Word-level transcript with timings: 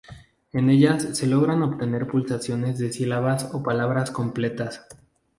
En 0.51 0.71
ellas 0.71 1.15
se 1.15 1.27
logra 1.27 1.53
obtener 1.63 2.07
pulsaciones 2.07 2.79
de 2.79 2.91
sílabas 2.91 3.51
o 3.53 3.61
palabras 3.61 4.09
completas. 4.09 4.81